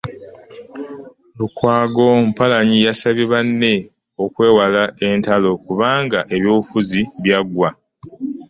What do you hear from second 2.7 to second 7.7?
yasabye banne okwewala entalo kubanga eby'obufuzi byaggwa